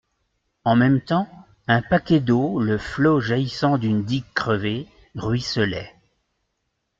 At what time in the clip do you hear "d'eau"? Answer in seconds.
2.21-2.59